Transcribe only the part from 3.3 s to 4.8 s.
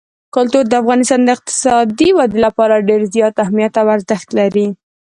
اهمیت او ارزښت لري.